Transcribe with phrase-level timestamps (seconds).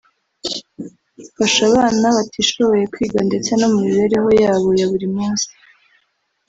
[1.25, 5.47] ufasha abana batishoboye kwiga ndetse no mu mibereho yabo ya buri munsi